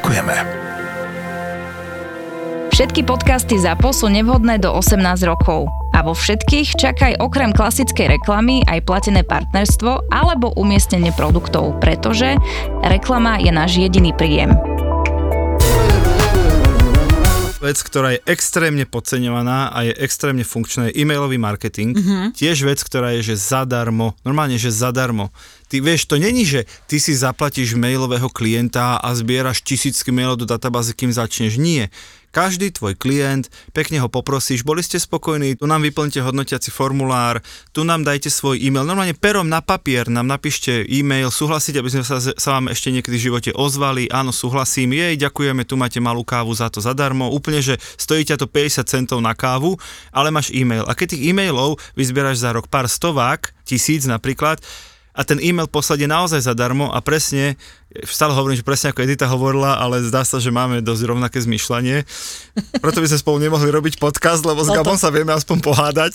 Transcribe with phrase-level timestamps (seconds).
[0.00, 0.36] Ďakujeme.
[2.72, 4.96] Všetky podcasty ZAPO sú nevhodné do 18
[5.28, 5.68] rokov.
[5.92, 12.32] A vo všetkých čakaj okrem klasickej reklamy aj platené partnerstvo alebo umiestnenie produktov, pretože
[12.80, 14.56] reklama je náš jediný príjem.
[17.60, 21.92] Vec, ktorá je extrémne podceňovaná a je extrémne funkčná, je e-mailový marketing.
[21.92, 22.24] Mm-hmm.
[22.32, 25.28] Tiež vec, ktorá je, že zadarmo, normálne, že zadarmo.
[25.70, 30.46] Ty vieš, to není, že ty si zaplatíš mailového klienta a zbieraš tisícky mailov do
[30.50, 31.62] databázy, kým začneš.
[31.62, 31.94] Nie.
[32.30, 37.42] Každý tvoj klient, pekne ho poprosíš, boli ste spokojní, tu nám vyplňte hodnotiaci formulár,
[37.74, 42.06] tu nám dajte svoj e-mail, normálne perom na papier nám napíšte e-mail, súhlasiť, aby sme
[42.06, 46.22] sa, sa vám ešte niekedy v živote ozvali, áno, súhlasím, jej, ďakujeme, tu máte malú
[46.22, 49.74] kávu za to zadarmo, úplne, že stojí ťa to 50 centov na kávu,
[50.14, 50.86] ale máš e-mail.
[50.86, 54.62] A keď tých e-mailov vyzbieraš za rok pár stovák, tisíc napríklad,
[55.10, 57.58] a ten e-mail poslať je naozaj zadarmo a presne
[58.06, 62.06] stále hovorím, že presne ako Edita hovorila, ale zdá sa, že máme dosť rovnaké zmyšľanie.
[62.78, 66.12] Preto by sme spolu nemohli robiť podcast, lebo s no Gabom sa vieme aspoň pohádať,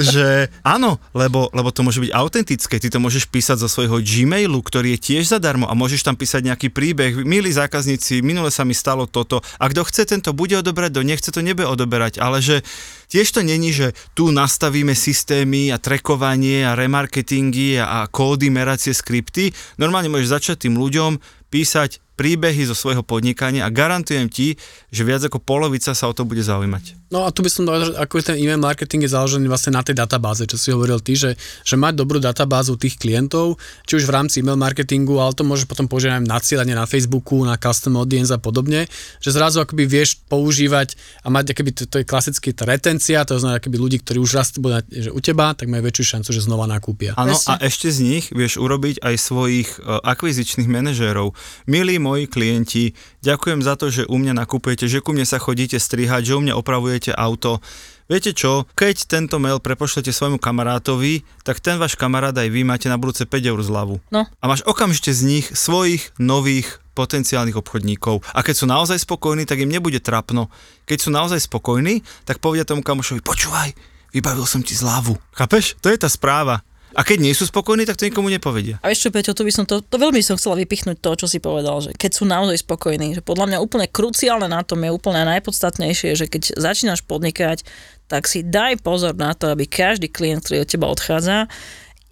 [0.00, 2.80] že áno, lebo, lebo to môže byť autentické.
[2.80, 6.48] Ty to môžeš písať zo svojho Gmailu, ktorý je tiež zadarmo a môžeš tam písať
[6.48, 7.20] nejaký príbeh.
[7.20, 9.44] Milí zákazníci, minule sa mi stalo toto.
[9.60, 12.16] A kto chce, tento bude odoberať, kto nechce, to nebude odoberať.
[12.16, 12.64] Ale že
[13.12, 18.96] tiež to není, že tu nastavíme systémy a trekovanie a remarketingy a, a kódy, meracie
[18.96, 19.52] skripty.
[19.76, 21.18] Normálne môžeš začať tým ľuďom ľuďom
[21.50, 24.54] písať príbehy zo svojho podnikania a garantujem ti,
[24.90, 27.04] že viac ako polovica sa o to bude zaujímať.
[27.14, 29.94] No a tu by som dal, ako ten e-mail marketing je založený vlastne na tej
[29.94, 34.14] databáze, čo si hovoril ty, že, že mať dobrú databázu tých klientov, či už v
[34.18, 37.94] rámci e-mail marketingu, ale to môže potom používať aj na cieľanie na Facebooku, na custom
[38.00, 38.90] audience a podobne,
[39.22, 43.38] že zrazu akoby vieš používať a mať akoby, to, to je klasicky tá retencia, to
[43.38, 46.42] znamená akoby ľudí, ktorí už raz budú že u teba, tak majú väčšiu šancu, že
[46.42, 47.14] znova nakúpia.
[47.14, 51.30] Áno, a ešte z nich vieš urobiť aj svojich uh, akvizičných manažérov.
[51.70, 52.92] Milí moji klienti,
[53.24, 56.44] ďakujem za to, že u mňa nakupujete, že ku mne sa chodíte strihať, že u
[56.44, 57.64] mňa opravujete auto.
[58.04, 62.92] Viete čo, keď tento mail prepošlete svojmu kamarátovi, tak ten váš kamarát aj vy máte
[62.92, 63.96] na budúce 5 eur zľavu.
[64.12, 64.28] No.
[64.28, 68.20] A máš okamžite z nich svojich nových potenciálnych obchodníkov.
[68.36, 70.52] A keď sú naozaj spokojní, tak im nebude trapno.
[70.84, 73.72] Keď sú naozaj spokojní, tak povedia tomu kamošovi, počúvaj,
[74.12, 75.16] vybavil som ti zľavu.
[75.32, 75.80] Chápeš?
[75.80, 76.60] To je tá správa.
[76.94, 78.78] A keď nie sú spokojní, tak to nikomu nepovedia.
[78.80, 81.42] A čo, Peťo, tu by som to, to veľmi som chcela vypichnúť to, čo si
[81.42, 85.26] povedal, že keď sú naozaj spokojní, že podľa mňa úplne kruciálne na tom je úplne
[85.26, 87.66] najpodstatnejšie, že keď začínaš podnikať,
[88.06, 91.50] tak si daj pozor na to, aby každý klient, ktorý od teba odchádza,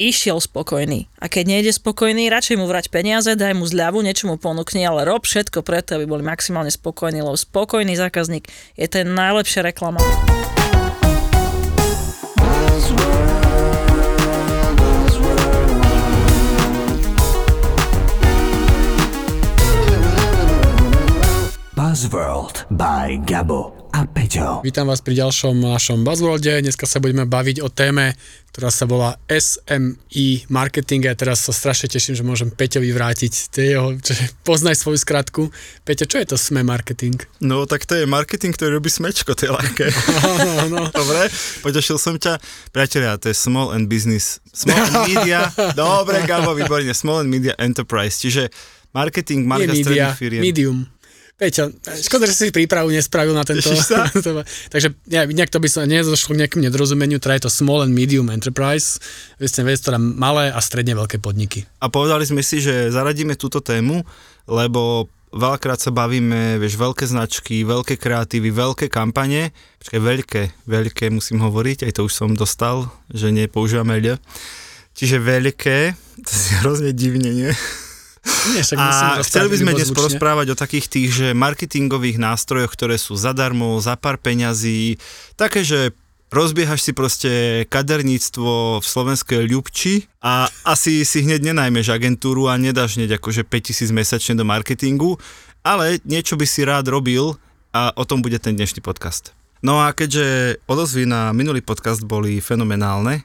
[0.01, 1.07] išiel spokojný.
[1.23, 5.07] A keď nejde spokojný, radšej mu vrať peniaze, daj mu zľavu, niečo mu ponúkni, ale
[5.07, 10.03] rob všetko preto, aby boli maximálne spokojní, lebo spokojný zákazník je ten najlepšia reklama.
[21.93, 24.65] Buzzworld by Gabo a Peťo.
[24.65, 26.65] Vítam vás pri ďalšom našom Buzzworlde.
[26.65, 28.17] Dneska sa budeme baviť o téme,
[28.49, 33.93] ktorá sa volá SMI marketing a teraz sa strašne teším, že môžem Peťovi vrátiť jeho,
[34.01, 35.53] že poznaj svoju skratku.
[35.85, 37.21] Peťo, čo je to SME marketing?
[37.45, 39.87] No, tak to je marketing, ktorý robí smečko, to je ľahké.
[40.73, 40.89] no.
[40.89, 41.29] Dobre,
[41.61, 42.41] potešil som ťa.
[42.73, 44.41] Priatelia, to je Small and Business.
[44.49, 45.53] Small and Media.
[45.77, 46.97] Dobre, Gabo, výborne.
[46.97, 48.17] Small and Media Enterprise.
[48.17, 48.49] Čiže
[48.97, 50.41] marketing, marka stredných firiem.
[50.41, 50.89] Medium.
[51.41, 51.75] Peťo,
[52.07, 53.67] škoda, že si prípravu nespravil na tento.
[54.73, 57.91] Takže ja, nejak to by sa nezošlo k nejakým nedorozumeniu, teda je to small and
[57.91, 59.03] medium enterprise,
[59.43, 61.67] vy ste vec, teda malé a stredne veľké podniky.
[61.83, 64.07] A povedali sme si, že zaradíme túto tému,
[64.47, 71.41] lebo veľakrát sa bavíme, vieš, veľké značky, veľké kreatívy, veľké kampane, počkaj, veľké, veľké musím
[71.41, 74.21] hovoriť, aj to už som dostal, že nepoužívame ľ.
[74.93, 75.97] Čiže veľké,
[76.29, 77.51] to je hrozne divne, nie?
[78.23, 82.95] Nie, však a chceli by sme dnes porozprávať o takých tých, že marketingových nástrojoch, ktoré
[82.95, 84.99] sú zadarmo, za pár peňazí,
[85.35, 85.91] také, že
[86.33, 87.31] rozbiehaš si proste
[87.69, 93.91] kaderníctvo v slovenskej ľubči a asi si hneď nenajmeš agentúru a nedáš hneď akože 5000
[93.93, 95.21] mesačne do marketingu,
[95.61, 97.37] ale niečo by si rád robil
[97.75, 99.37] a o tom bude ten dnešný podcast.
[99.63, 103.23] No a keďže odozvy na minulý podcast boli fenomenálne,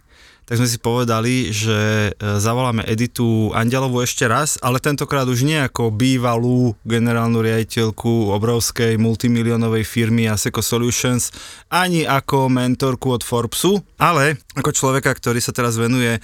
[0.48, 1.76] tak sme si povedali, že
[2.08, 8.96] e, zavoláme Editu Andelovu ešte raz, ale tentokrát už nie ako bývalú generálnu riaditeľku obrovskej
[8.96, 11.36] multimilionovej firmy Aseco Solutions,
[11.68, 16.16] ani ako mentorku od Forbesu, ale ako človeka, ktorý sa teraz venuje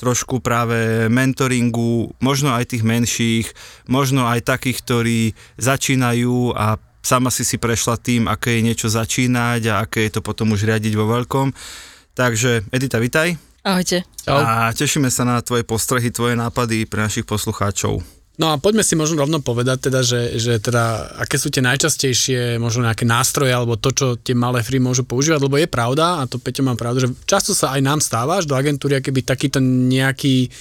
[0.00, 3.46] trošku práve mentoringu, možno aj tých menších,
[3.92, 5.20] možno aj takých, ktorí
[5.60, 10.20] začínajú a sama si si prešla tým, aké je niečo začínať a aké je to
[10.24, 11.52] potom už riadiť vo veľkom.
[12.16, 13.36] Takže Edita, vitaj.
[13.66, 14.06] Ahojte.
[14.22, 14.38] Čau.
[14.38, 17.98] A tešíme sa na tvoje postrehy, tvoje nápady pre našich poslucháčov.
[18.36, 22.60] No a poďme si možno rovno povedať teda, že, že teda, aké sú tie najčastejšie
[22.60, 26.28] možno nejaké nástroje alebo to, čo tie malé firmy môžu používať, lebo je pravda, a
[26.28, 30.52] to Peťo mám pravdu, že často sa aj nám stáva, do agentúry, keby takýto nejaký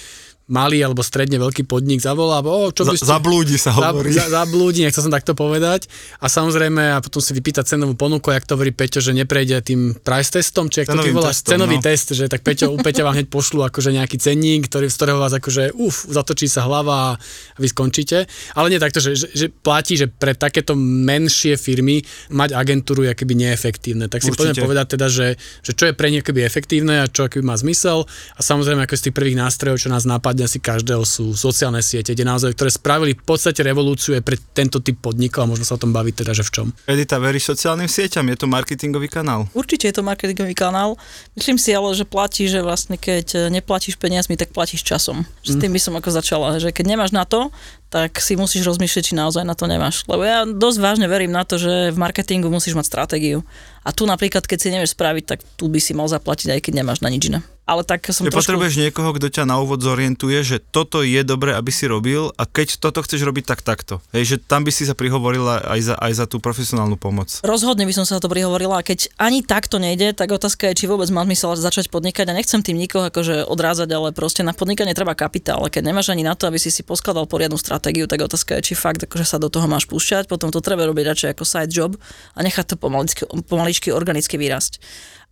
[0.45, 3.09] malý alebo stredne veľký podnik zavolá, o, čo by ste...
[3.09, 4.13] Zablúdi sa hovorí.
[4.13, 5.89] Za, zablúdi, nechcel som takto povedať.
[6.21, 9.97] A samozrejme, a potom si vypýta cenovú ponuku, jak to hovorí Peťo, že neprejde tým
[9.97, 11.83] price testom, či ak to ty voláš, testom, cenový no.
[11.83, 15.17] test, že tak Peťo, u Peťa vám hneď pošlu akože nejaký cenník, ktorý, z ktorého
[15.17, 17.09] vás akože, uf, zatočí sa hlava a
[17.57, 18.29] vy skončíte.
[18.53, 23.17] Ale nie takto, že, že, že platí, že pre takéto menšie firmy mať agentúru je
[23.17, 24.05] akoby neefektívne.
[24.13, 24.53] Tak si Určite.
[24.53, 25.27] poďme povedať teda, že,
[25.65, 28.05] že čo je pre akoby efektívne a čo akoby má zmysel.
[28.37, 32.11] A samozrejme, ako z tých prvých nástrojov, čo nás napadne asi každého, sú sociálne siete,
[32.11, 35.79] kde naozaj, ktoré spravili v podstate revolúciu aj pre tento typ podnikov a možno sa
[35.79, 36.67] o tom baviť teda, že v čom.
[36.91, 38.27] Edita, veríš sociálnym sieťam?
[38.27, 39.47] Je to marketingový kanál?
[39.55, 40.99] Určite je to marketingový kanál.
[41.39, 45.23] Myslím si ale, že platí, že vlastne keď neplatíš peniazmi, tak platíš časom.
[45.47, 47.47] S tým by som ako začala, že keď nemáš na to,
[47.87, 50.03] tak si musíš rozmýšľať, či naozaj na to nemáš.
[50.11, 53.39] Lebo ja dosť vážne verím na to, že v marketingu musíš mať stratégiu.
[53.87, 56.73] A tu napríklad, keď si nevieš spraviť, tak tu by si mal zaplatiť, aj keď
[56.83, 57.39] nemáš na nič iné.
[57.65, 58.45] Ale tak som Že trošku...
[58.45, 62.45] potrebuješ niekoho, kto ťa na úvod zorientuje, že toto je dobré, aby si robil a
[62.45, 64.05] keď toto chceš robiť, tak takto.
[64.13, 67.41] Hej, že tam by si sa prihovorila aj za, aj za tú profesionálnu pomoc.
[67.41, 70.85] Rozhodne by som sa na to prihovorila a keď ani takto nejde, tak otázka je,
[70.85, 74.53] či vôbec má zmysel začať podnikať a nechcem tým nikoho akože odrázať, ale proste na
[74.53, 75.65] podnikanie treba kapitál.
[75.65, 78.71] A keď nemáš ani na to, aby si si poskladal poriadnu stratégiu, tak otázka je,
[78.71, 81.73] či fakt akože sa do toho máš púšťať, potom to treba robiť radšej ako side
[81.73, 81.97] job
[82.37, 84.77] a nechať to pomaličky, pomaličky organicky vyrásť.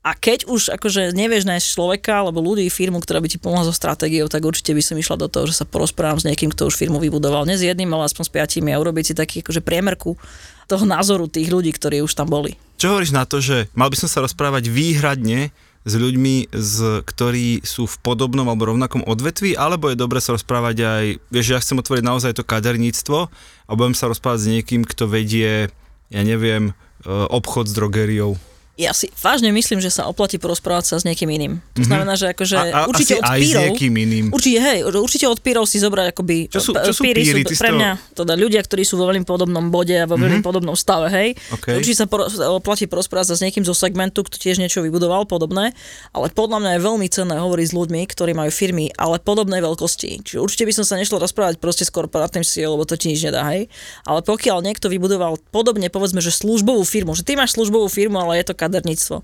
[0.04, 3.72] A keď už akože nevieš nájsť človeka alebo ľudí, firmu, ktorá by ti pomohla so
[3.72, 6.76] stratégiou, tak určite by som išla do toho, že sa porozprávam s niekým, kto už
[6.76, 7.48] firmu vybudoval.
[7.48, 10.20] Nie s jedným, ale aspoň s piatimi a urobiť si taký akože priemerku
[10.68, 12.60] toho názoru tých ľudí, ktorí už tam boli.
[12.76, 17.64] Čo hovoríš na to, že mal by som sa rozprávať výhradne s ľuďmi, z, ktorí
[17.64, 21.80] sú v podobnom alebo rovnakom odvetví, alebo je dobre sa rozprávať aj, vieš, ja chcem
[21.80, 23.32] otvoriť naozaj to kaderníctvo
[23.68, 25.72] a budem sa rozprávať s niekým, kto vedie,
[26.08, 26.74] ja neviem, e,
[27.08, 28.40] obchod s drogériou.
[28.76, 31.62] Ja si vážne myslím, že sa oplatí porozprávať sa s niekým iným.
[31.78, 32.66] To znamená, že akože Mhm.
[32.66, 34.26] A, a určite od pírov, iným.
[34.28, 36.50] Určite, hej, určite od pírov si zobrať akoby...
[36.50, 37.46] Čo sú- p- čo sú píry píry?
[37.46, 40.74] Si pre mňa teda ľudia, ktorí sú vo veľmi podobnom bode a vo veľmi podobnom
[40.74, 41.30] stave, hej.
[41.52, 41.70] OK.
[41.72, 45.78] Určite sa por- oplatí porozprávať sa s niekým zo segmentu, kto tiež niečo vybudoval podobné,
[46.10, 50.26] ale podľa mňa je veľmi cenné hovoriť s ľuďmi, ktorí majú firmy, ale podobnej veľkosti.
[50.26, 53.22] Čiže určite by som sa nešla rozprávať proste s korporátnym CEO, lebo to ti nič
[53.24, 53.70] nedá, hej.
[54.02, 58.42] Ale pokiaľ niekto vybudoval podobne, povedzme, že službovú firmu, že ty máš službovú firmu, ale
[58.42, 59.22] je to kaderníctvo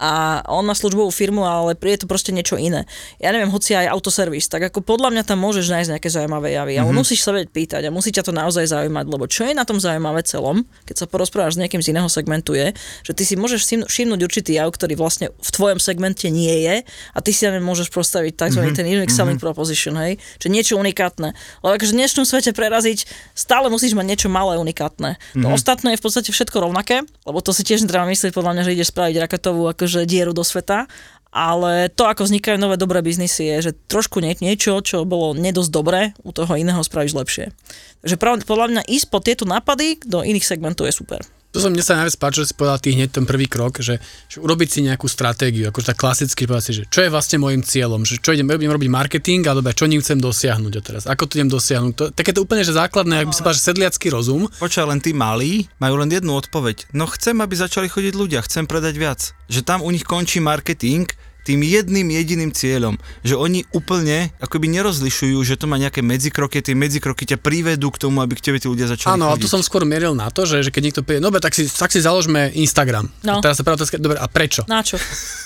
[0.00, 2.88] a on má službovú firmu, ale je to proste niečo iné.
[3.20, 6.80] Ja neviem, hoci aj autoservis, tak ako podľa mňa tam môžeš nájsť nejaké zaujímavé javy,
[6.80, 9.68] ale musíš sa vedieť pýtať a musí ťa to naozaj zaujímať, lebo čo je na
[9.68, 12.72] tom zaujímavé celom, keď sa porozprávaš s niekým z iného segmentu je,
[13.04, 16.76] že ty si môžeš všim- všimnúť určitý jav, ktorý vlastne v tvojom segmente nie je
[16.88, 18.72] a ty si len môžeš postaviť tzv.
[18.72, 21.36] ten unique selling proposition, hej, že niečo unikátne.
[21.60, 23.04] Lebo akože v dnešnom svete preraziť
[23.36, 25.20] stále musíš mať niečo malé unikátne.
[25.36, 28.62] To ostatné je v podstate všetko rovnaké, lebo to si tiež treba myslieť podľa mňa,
[28.64, 30.86] že ideš spraviť raketovú akože dieru do sveta,
[31.30, 35.70] ale to, ako vznikajú nové dobré biznisy, je, že trošku nie, niečo, čo bolo nedosť
[35.70, 37.54] dobré, u toho iného spravíš lepšie.
[38.02, 41.22] Takže podľa mňa ísť po tieto nápady do iných segmentov je super.
[41.50, 43.98] To sa mne sa najviac páči, že si povedal ty hneď ten prvý krok, že,
[44.30, 47.58] že urobiť si nejakú stratégiu, akože tak klasicky povedať si, že čo je vlastne môjim
[47.66, 51.26] cieľom, že čo idem, idem robiť marketing, alebo čo ním chcem dosiahnuť a teraz, ako
[51.26, 51.92] to idem dosiahnuť.
[51.98, 55.10] To, také to úplne, že základné, ak by sa že sedliacký rozum, Počkaj, len tí
[55.10, 56.94] malí majú len jednu odpoveď.
[56.94, 59.20] No chcem, aby začali chodiť ľudia, chcem predať viac.
[59.50, 61.10] Že tam u nich končí marketing
[61.44, 66.76] tým jedným jediným cieľom, že oni úplne akoby nerozlišujú, že to má nejaké medzikroky, tie
[66.76, 69.64] medzikroky ťa privedú k tomu, aby k tebe tí ľudia začali Áno, ale to som
[69.64, 72.52] skôr mieril na to, že, že keď niekto povie, no tak si, tak si založme
[72.52, 73.08] Instagram.
[73.24, 73.40] No.
[73.40, 74.62] A teraz sa práve otázka, dobre, a prečo?
[74.68, 75.00] Na čo?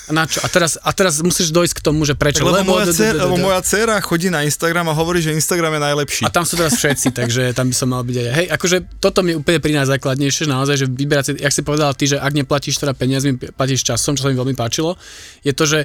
[0.05, 0.43] A na čo?
[0.43, 2.43] A teraz, a teraz musíš dojsť k tomu, že prečo?
[2.43, 2.85] Tak, lebo, moja
[3.15, 6.23] lebo moja dcera chodí na Instagram a hovorí, že Instagram je najlepší.
[6.27, 8.27] A tam sú teraz všetci, takže tam by som mal byť aj.
[8.35, 12.05] Hej, akože toto mi úplne pri najzákladnejšie, naozaj, že vyberať si, jak si povedal ty,
[12.11, 14.99] že ak neplatíš teda peniazmi, platíš časom, čo sa mi veľmi páčilo,
[15.41, 15.84] je to, že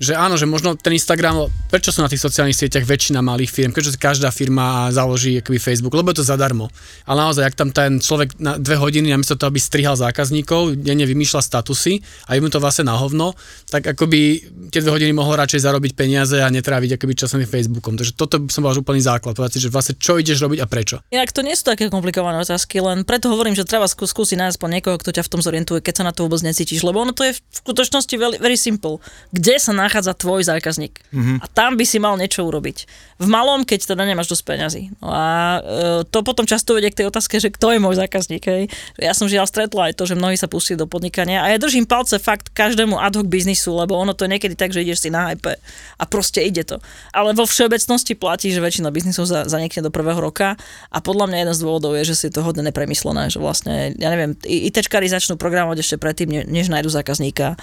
[0.00, 3.70] že áno, že možno ten Instagram, prečo sú na tých sociálnych sieťach väčšina malých firm,
[3.70, 6.72] keďže každá firma založí akoby Facebook, lebo je to zadarmo.
[7.06, 11.06] Ale naozaj, ak tam ten človek na dve hodiny, namiesto toho, aby strihal zákazníkov, denne
[11.06, 13.32] vymýšľa statusy a je mu to vlastne na hovno,
[13.70, 14.42] tak akoby
[14.74, 17.96] tie dve hodiny mohol radšej zarobiť peniaze a netráviť akoby časom Facebookom.
[17.96, 21.00] Takže toto som bol úplný základ, povedať si, že vlastne čo ideš robiť a prečo.
[21.10, 24.58] Inak to nie sú také komplikované otázky, len preto hovorím, že treba skú, skúsiť nájsť
[24.62, 27.28] niekoho, kto ťa v tom zorientuje, keď sa na to vôbec necítiš, lebo ono to
[27.28, 29.02] je v skutočnosti very, very simple.
[29.34, 31.04] Kde sa nachádza tvoj zákazník?
[31.12, 31.44] Mm-hmm.
[31.44, 32.88] A tam by si mal niečo urobiť.
[33.20, 34.82] V malom, keď teda nemáš dosť peňazí.
[35.04, 35.60] No a e,
[36.08, 38.40] to potom často vedie k tej otázke, že kto je môj zákazník.
[38.48, 38.72] Hej?
[38.96, 41.84] Ja som žiaľ stretla aj to, že mnohí sa pustili do podnikania a ja držím
[41.84, 45.12] palce fakt každému ad hoc biznisu, lebo ono to je niekedy tak, že ideš si
[45.12, 45.60] na hype
[46.00, 46.80] a proste ide to.
[47.12, 50.56] Ale vo všeobecnosti platí, že väčšina biznisov za, zanikne do prvého roka
[50.88, 54.08] a podľa mňa jeden z dôvodov je, že si to hodne nepremyslené, že vlastne, ja
[54.08, 57.58] neviem, ITčkári začnú programovať ešte predtým, než nájdu zákazníka.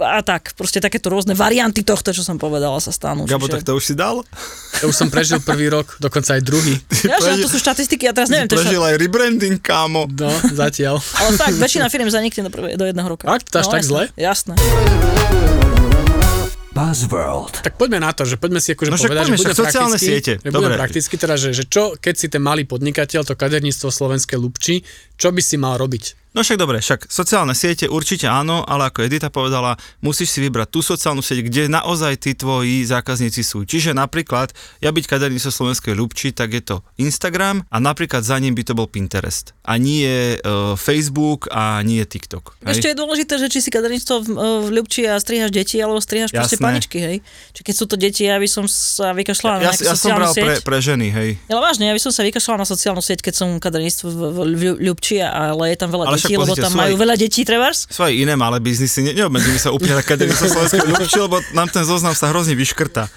[0.00, 3.24] A tak, proste takéto rôzne varianty tohto, čo som povedala, sa stanú.
[3.24, 4.20] Gabo, tak to už si dal?
[4.82, 6.76] To už som prežil prvý rok, dokonca aj druhý.
[7.04, 8.48] Ja, že to sú štatistiky, ja teraz neviem.
[8.48, 10.08] To prežil aj rebranding, kámo.
[10.08, 10.98] No, zatiaľ.
[11.20, 13.28] Ale fakt, väčšina firm zanikne do, prvé, do jedného roka.
[13.28, 13.52] Fakt?
[13.52, 14.02] To až no, tak jasné, zle?
[14.16, 14.54] Jasné.
[16.74, 17.62] Buzzworld.
[17.62, 19.94] Tak poďme na to, že poďme si akože No však povedať, poďme, že budeme sociálne
[19.94, 20.32] prakticky, siete.
[20.42, 20.82] Že budeme Dobre.
[20.82, 24.82] prakticky teda, že, že čo, keď si ten malý podnikateľ, to kaderníctvo slovenské Lubči,
[25.14, 26.23] čo by si mal robiť?
[26.34, 30.66] No však dobre, však sociálne siete určite áno, ale ako Edita povedala, musíš si vybrať
[30.66, 33.62] tú sociálnu sieť, kde naozaj tí tvoji zákazníci sú.
[33.62, 34.50] Čiže napríklad,
[34.82, 38.74] ja byť kaderníctvo slovenskej ľubči, tak je to Instagram a napríklad za ním by to
[38.74, 39.54] bol Pinterest.
[39.62, 42.58] A nie uh, Facebook a nie TikTok.
[42.66, 42.82] hej?
[42.82, 46.34] Ešte je dôležité, že či si kaderníctvo v, v Ľubči a strihaš deti, alebo strihaš
[46.34, 47.16] proste paničky, hej.
[47.54, 50.34] Či keď sú to deti, ja by som sa vykašľala na ja, ja som bral
[50.34, 50.42] sieť.
[50.42, 51.38] pre, pre ženy, hej.
[51.46, 54.38] Ale vážne, ja by som sa vykašľala na sociálnu sieť, keď som kaderníctvo v, v,
[54.50, 57.84] v Ľubči, ale je tam veľa Ale detí, lebo tam aj- majú veľa detí, trebárs.
[57.86, 61.68] Sú aj iné malé biznisy, ne, neobmedzujeme sa úplne na kaderníctvo slovenskej ľubči, lebo nám
[61.68, 63.12] ten zoznam sa hrozne vyškrta.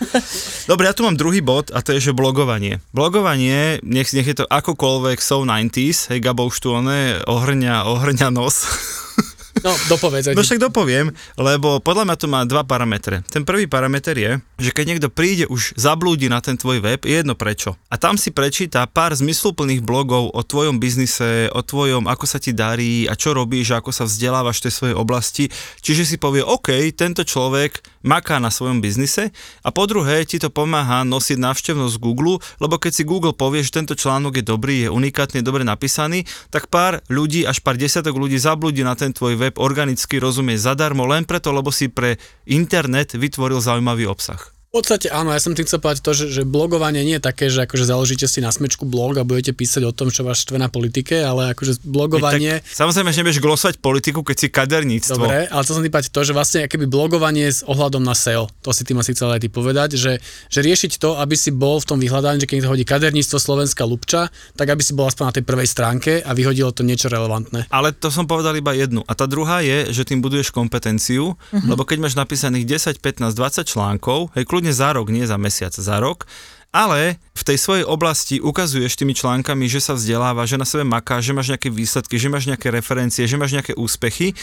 [0.66, 2.84] Dobre, ja tu mám druhý bod a to je, že blogovanie.
[2.92, 8.28] Blogovanie, nech, nech je to akokoľvek so 90s, hej, Gabo už tu oné ohrňa, ohrňa
[8.30, 8.66] nos.
[9.66, 10.34] No, dopovedz.
[10.34, 13.26] No však dopoviem, lebo podľa mňa to má dva parametre.
[13.32, 17.22] Ten prvý parameter je, že keď niekto príde už zablúdi na ten tvoj web, je
[17.22, 17.76] jedno prečo.
[17.90, 22.54] A tam si prečíta pár zmysluplných blogov o tvojom biznise, o tvojom, ako sa ti
[22.54, 25.44] darí a čo robíš, ako sa vzdelávaš v tej svojej oblasti.
[25.82, 29.30] Čiže si povie, OK, tento človek maká na svojom biznise
[29.62, 33.78] a po druhé ti to pomáha nosiť návštevnosť Google, lebo keď si Google povie, že
[33.78, 38.42] tento článok je dobrý, je unikátne, dobre napísaný, tak pár ľudí, až pár desiatok ľudí
[38.42, 42.18] zablúdi na ten tvoj web organicky, rozumie, zadarmo, len preto, lebo si pre
[42.50, 44.57] internet vytvoril zaujímavý obsah.
[44.68, 47.48] V podstate áno, ja som tým chcel povedať to, že, že blogovanie nie je také,
[47.48, 50.60] že akože založíte si na smečku blog a budete písať o tom, čo vás štve
[50.60, 52.60] na politike, ale akože blogovanie...
[52.60, 55.24] Tak, samozrejme, že nebudeš glosovať politiku, keď si kaderníctvo.
[55.24, 58.52] Dobre, ale chcel som tým povedať to, že vlastne keby blogovanie s ohľadom na SEO,
[58.60, 60.20] to si tým asi chcel aj ty povedať, že,
[60.52, 64.28] že riešiť to, aby si bol v tom vyhľadaní, že keď hodí kaderníctvo Slovenská Lubča,
[64.60, 67.72] tak aby si bol aspoň na tej prvej stránke a vyhodilo to niečo relevantné.
[67.72, 69.00] Ale to som povedal iba jednu.
[69.08, 71.72] A tá druhá je, že tým buduješ kompetenciu, uh-huh.
[71.72, 75.70] lebo keď máš napísaných 10, 15, 20 článkov, hej, kľudne za rok, nie za mesiac,
[75.70, 76.26] za rok,
[76.74, 81.22] ale v tej svojej oblasti ukazuješ tými článkami, že sa vzdeláva, že na sebe maká,
[81.22, 84.34] že máš nejaké výsledky, že máš nejaké referencie, že máš nejaké úspechy,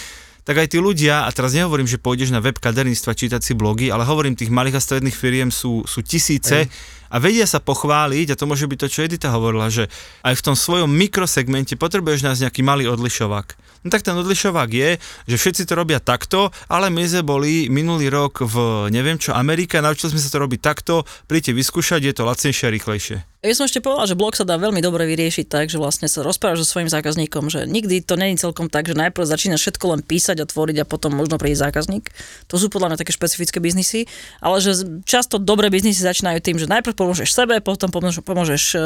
[0.47, 3.91] tak aj tí ľudia, a teraz nehovorím, že pôjdeš na web kaderníctva čítať si blogy,
[3.91, 6.71] ale hovorím, tých malých a stredných firiem sú, sú tisíce
[7.15, 9.87] a vedia sa pochváliť, a to môže byť to, čo Edita hovorila, že
[10.27, 13.55] aj v tom svojom mikrosegmente potrebuješ nájsť nejaký malý odlišovák.
[13.87, 14.97] No tak ten odlišovák je,
[15.29, 19.77] že všetci to robia takto, ale my sme boli minulý rok v neviem čo Amerike
[19.79, 23.19] a naučili sme sa to robiť takto, príďte vyskúšať, je to lacnejšie a rýchlejšie.
[23.45, 26.25] Ja som ešte povedala, že blog sa dá veľmi dobre vyriešiť tak, že vlastne sa
[26.25, 30.01] rozprávaš so svojím zákazníkom, že nikdy to není celkom tak, že najprv začínaš všetko len
[30.01, 32.09] písať a tvoriť a potom možno príde zákazník.
[32.49, 34.09] To sú podľa mňa také špecifické biznisy,
[34.41, 38.79] ale že často dobré biznisy začínajú tým, že najprv pomôžeš sebe, potom pomôžeš, e,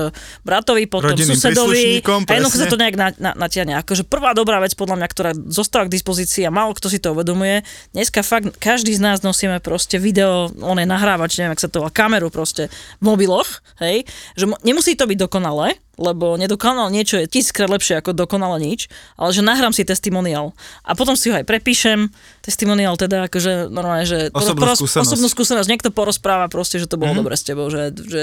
[0.43, 2.03] bratovi, potom Rodinným susedovi.
[2.03, 3.79] a jednoducho sa to nejak na, na, natiahne.
[3.79, 7.15] Akože prvá dobrá vec podľa mňa, ktorá zostáva k dispozícii a málo kto si to
[7.15, 7.63] uvedomuje,
[7.95, 11.87] dneska fakt každý z nás nosíme proste video, on je nahrávač, neviem, ak sa to
[11.87, 12.67] volá, kameru proste
[12.99, 18.15] v mobiloch, hej, že nemusí to byť dokonalé, lebo nedokonal niečo je tisíckrát lepšie ako
[18.15, 22.09] dokonale nič, ale že nahrám si testimoniál a potom si ho aj prepíšem,
[22.41, 25.05] testimoniál teda akože normálne, že Osobnú skúsenosť.
[25.05, 27.19] osobnú skúsenosť, niekto porozpráva proste, že to bolo Mhm.
[27.19, 27.21] mm-hmm.
[27.21, 28.23] dobre s tebou, že, že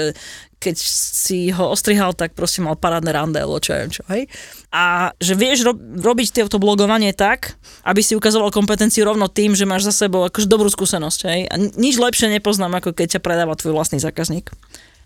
[0.56, 4.24] keď si ho ostrihal, tak proste mal parádne rande, alebo čo ja viem čo, hej.
[4.72, 7.54] A že vieš ro- robiť to blogovanie tak,
[7.84, 11.40] aby si ukazoval kompetenciu rovno tým, že máš za sebou akože dobrú skúsenosť, hej.
[11.46, 14.48] A ni- nič lepšie nepoznám, ako keď ťa predáva tvoj vlastný zákazník.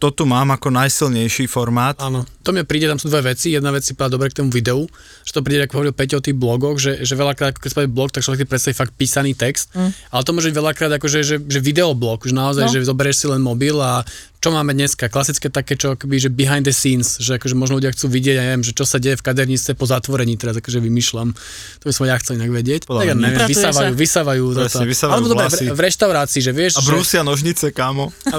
[0.01, 1.93] To tu mám ako najsilnejší formát.
[2.01, 3.53] Áno, to mne príde, tam sú dve veci.
[3.53, 4.89] Jedna vec si povedal dobre k tomu videu,
[5.29, 7.89] že to príde, ako hovoril Peťo o tých blogoch, že, že veľakrát, ako keď spraví
[7.93, 9.93] blog, tak človek si predstaví fakt písaný text, mm.
[10.09, 12.73] ale to môže byť veľakrát ako, že, že, že videoblog, že naozaj, no.
[12.73, 14.01] že zoberieš si len mobil a
[14.41, 15.13] čo máme dneska?
[15.13, 18.45] Klasické také, čo akoby, že behind the scenes, že akože možno ľudia chcú vidieť, ja
[18.49, 21.37] neviem, že čo sa deje v kadernice po zatvorení, teraz akože vymýšľam.
[21.81, 22.89] To by som ja chcel inak vedieť.
[22.89, 24.01] Podľa tak, ja neviem, vysávajú, sa.
[24.01, 24.45] vysávajú.
[24.57, 25.65] Presne, vysávajú Alebo dobre, vlasy.
[25.69, 28.09] v, v, reštaurácii, že vieš, A že, brúsia nožnice, kámo.
[28.33, 28.37] a,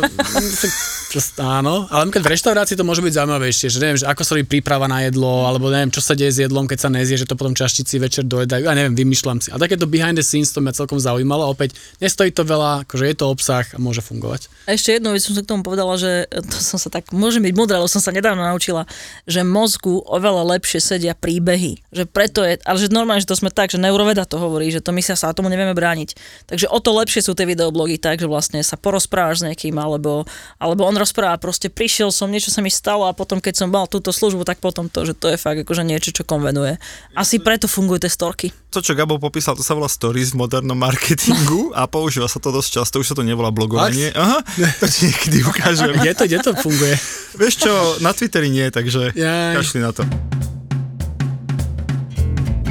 [1.14, 4.32] to, áno, ale napríklad v reštaurácii to môže byť zaujímavejšie, že neviem, že ako sa
[4.34, 7.30] robí príprava na jedlo, alebo neviem, čo sa deje s jedlom, keď sa nezie, že
[7.30, 9.54] to potom čaštici večer dojedajú, a neviem, vymýšľam si.
[9.54, 13.06] A takéto behind the scenes to mňa celkom zaujímalo, a opäť nestojí to veľa, akože
[13.06, 14.48] je to obsah a môže fungovať.
[14.66, 17.44] A ešte jednu vec som sa k tomu povedala, že to som sa tak, môžem
[17.44, 18.88] byť múdra, lebo som sa nedávno naučila,
[19.26, 21.82] že mozgu oveľa lepšie sedia príbehy.
[21.92, 24.84] Že preto je, ale že normálne, že to sme tak, že neuroveda to hovorí, že
[24.84, 26.16] to my sa, sa tomu nevieme brániť.
[26.48, 30.28] Takže o to lepšie sú tie videoblogy tak, že vlastne sa porozprávaš s niekým, alebo,
[30.60, 33.88] alebo on rozpráva, proste prišiel som, niečo sa mi stalo a potom keď som mal
[33.88, 36.78] túto službu, tak potom to, že to je fakt akože niečo, čo konvenuje.
[37.16, 38.48] Asi preto fungujú tie storky.
[38.72, 42.56] To, čo Gabo popísal, to sa volá stories v modernom marketingu a používa sa to
[42.56, 44.16] dosť často, už sa to nevolá blogovanie.
[44.16, 44.40] Aha,
[44.80, 45.44] to ti niekedy
[45.90, 46.02] ukážem.
[46.02, 46.96] Kde to, kde to funguje?
[47.40, 47.74] Vieš čo,
[48.04, 49.56] na Twitteri nie, takže Jaj.
[49.58, 50.04] kašli na to.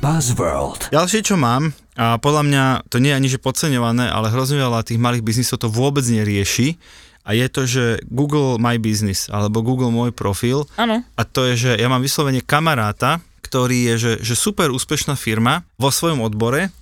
[0.00, 0.88] Buzzworld.
[0.96, 4.80] Ďalšie, čo mám, a podľa mňa to nie je ani že podceňované, ale hrozne veľa
[4.80, 6.80] tých malých biznisov to vôbec nerieši.
[7.28, 10.64] A je to, že Google My Business alebo Google Môj profil.
[10.80, 11.04] Áno.
[11.04, 15.68] A to je, že ja mám vyslovene kamaráta, ktorý je, že, že super úspešná firma
[15.76, 16.72] vo svojom odbore,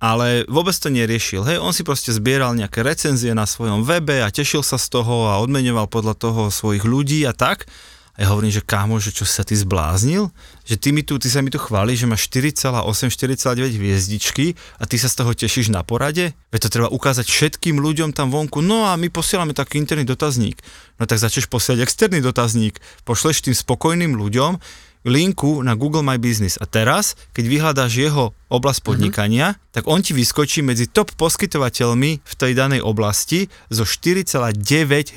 [0.00, 1.44] ale vôbec to neriešil.
[1.44, 5.28] Hej, on si proste zbieral nejaké recenzie na svojom webe a tešil sa z toho
[5.28, 7.68] a odmenoval podľa toho svojich ľudí a tak.
[8.14, 10.30] A ja hovorím, že kámo, že čo sa ty zbláznil?
[10.62, 14.86] Že ty, mi tu, ty sa mi tu chváli, že máš 4,8, 4,9 hviezdičky a
[14.86, 16.30] ty sa z toho tešíš na porade?
[16.54, 18.62] Veď to treba ukázať všetkým ľuďom tam vonku.
[18.62, 20.62] No a my posielame taký interný dotazník.
[21.02, 22.78] No tak začneš posielať externý dotazník.
[23.02, 24.62] Pošleš tým spokojným ľuďom
[25.04, 26.56] linku na Google My Business.
[26.62, 29.72] A teraz, keď vyhľadáš jeho oblasť podnikania, mm-hmm.
[29.74, 34.54] tak on ti vyskočí medzi top poskytovateľmi v tej danej oblasti so 4,9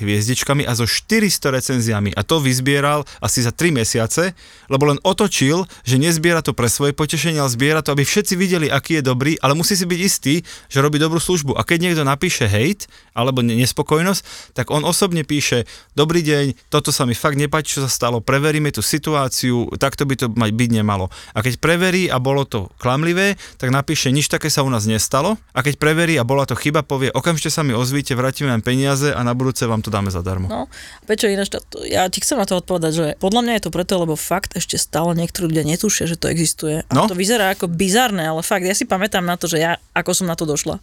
[0.02, 2.10] hviezdičkami a so 400 recenziami.
[2.14, 4.32] A to vyzbieral asi za 3 mesiace,
[4.66, 8.66] lebo len otočil, že nezbiera to pre svoje potešenie, ale zbiera to, aby všetci videli,
[8.72, 10.34] aký je dobrý, ale musí si byť istý,
[10.72, 11.54] že robí dobrú službu.
[11.54, 16.88] A keď niekto napíše hate alebo ne- nespokojnosť, tak on osobne píše, dobrý deň, toto
[16.94, 20.70] sa mi fakt nepáči, čo sa stalo, preveríme tú situáciu, takto by to mať byť
[20.72, 21.12] nemalo.
[21.36, 25.34] A keď preverí a bolo to klamlivé, tak napíše, nič také sa u nás nestalo.
[25.50, 29.10] A keď preverí a bola to chyba, povie, okamžite sa mi ozvíte, vrátime vám peniaze
[29.10, 30.46] a na budúce vám to dáme zadarmo.
[30.46, 30.70] No,
[31.02, 31.50] prečo ináč,
[31.84, 34.78] ja ti chcem na to odpovedať, že podľa mňa je to preto, lebo fakt ešte
[34.78, 36.86] stále niektorí ľudia netušia, že to existuje.
[36.86, 37.04] A No.
[37.04, 40.30] to vyzerá ako bizarné, ale fakt, ja si pamätám na to, že ja, ako som
[40.30, 40.78] na to došla.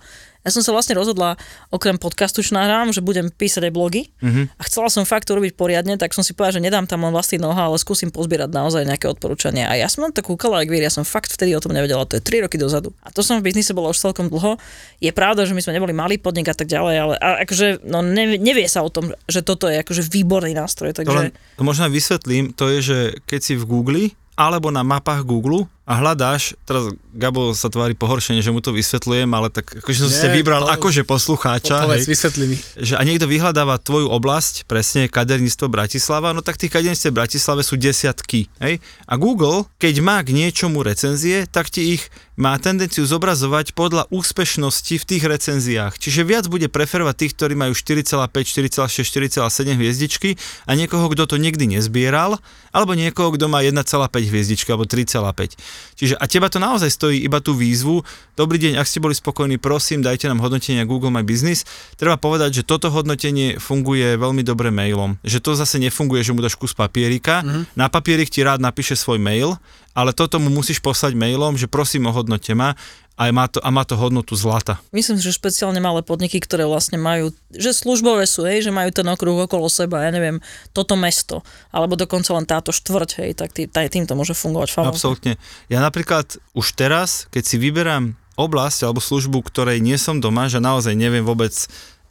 [0.45, 1.41] Ja som sa vlastne rozhodla,
[1.73, 4.01] okrem podcastu, čo nahrám, že budem písať aj blogy
[4.55, 7.09] a chcela som fakt to robiť poriadne, tak som si povedala, že nedám tam len
[7.09, 9.65] vlastný noha, ale skúsim pozbierať naozaj nejaké odporúčania.
[9.65, 12.23] A ja som to kúkala, ak ja som fakt vtedy o tom nevedela, to je
[12.23, 12.93] 3 roky dozadu.
[13.01, 14.61] A to som v biznise bola už celkom dlho.
[15.01, 18.05] Je pravda, že my sme neboli malý podnik a tak ďalej, ale a akože, no
[18.05, 21.17] nevie, nevie sa o tom, že toto je akože výborný nástroj, To, takže...
[21.17, 24.03] len, to možno vysvetlím, to je, že keď si v Google
[24.37, 29.29] alebo na mapách Google a hľadáš, teraz Gabo sa tvári pohoršenie, že mu to vysvetľujem,
[29.31, 32.57] ale tak akože som ste vybral to- akože poslucháča, Povedz, vysvetli mi.
[32.75, 37.61] že a niekto vyhľadáva tvoju oblasť, presne kaderníctvo Bratislava, no tak tých kaderníctv v Bratislave
[37.61, 43.07] sú desiatky, hej, a Google, keď má k niečomu recenzie, tak ti ich má tendenciu
[43.07, 45.95] zobrazovať podľa úspešnosti v tých recenziách.
[45.95, 50.35] Čiže viac bude preferovať tých, ktorí majú 4,5, 4,6, 4,7 hviezdičky
[50.67, 52.35] a niekoho, kto to nikdy nezbieral,
[52.75, 53.87] alebo niekoho, kto má 1,5
[54.27, 55.55] hviezdičky alebo 3,5.
[55.95, 58.03] Čiže a teba to naozaj stojí iba tú výzvu.
[58.35, 61.63] Dobrý deň, ak ste boli spokojní, prosím, dajte nám hodnotenie Google My Business.
[61.95, 65.15] Treba povedať, že toto hodnotenie funguje veľmi dobre mailom.
[65.23, 67.41] Že to zase nefunguje, že mu dáš kus papierika.
[67.41, 67.79] Mm-hmm.
[67.79, 69.55] Na papierik ti rád napíše svoj mail,
[69.95, 72.75] ale toto mu musíš poslať mailom, že prosím ohodnote ma
[73.15, 74.75] a má to, a má to hodnotu zlata.
[74.91, 79.07] Myslím že špeciálne malé podniky, ktoré vlastne majú, že službové sú, hej, že majú ten
[79.07, 80.43] okruh okolo seba, ja neviem,
[80.75, 81.39] toto mesto,
[81.71, 84.99] alebo dokonca len táto štvrť, hej, tak tý, taj, tým to môže fungovať famózne.
[84.99, 85.33] Absolútne.
[85.71, 90.59] Ja napríklad už teraz, keď si vyberám oblasť alebo službu, ktorej nie som doma, že
[90.59, 91.55] naozaj neviem vôbec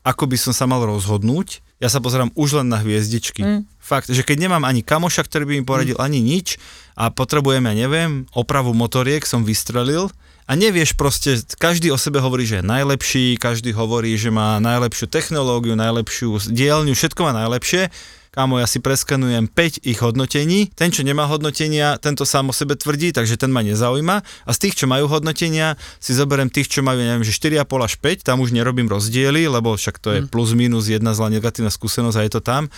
[0.04, 3.40] ako by som sa mal rozhodnúť, ja sa pozerám už len na hviezdičky.
[3.40, 3.60] Mm.
[3.80, 6.04] Fakt, že keď nemám ani kamoša, ktorý by mi poradil mm.
[6.04, 6.60] ani nič
[6.94, 10.11] a potrebujem, ja neviem, opravu motoriek som vystrelil.
[10.44, 15.09] A nevieš proste, každý o sebe hovorí, že je najlepší, každý hovorí, že má najlepšiu
[15.09, 17.88] technológiu, najlepšiu dielňu, všetko má najlepšie.
[18.35, 22.74] Kámo, ja si preskanujem 5 ich hodnotení, ten, čo nemá hodnotenia, tento sám o sebe
[22.74, 24.16] tvrdí, takže ten ma nezaujíma.
[24.20, 27.94] A z tých, čo majú hodnotenia, si zoberiem tých, čo majú, neviem, že 4,5 až
[27.96, 30.28] 5, tam už nerobím rozdiely, lebo však to je mm.
[30.35, 32.68] plus minus jedna zlá negatívna skúsenosť a je to tam